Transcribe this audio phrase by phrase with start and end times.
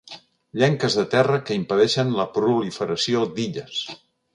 [0.61, 3.89] Llenques de terra que impedeixen la proliferació d'illes.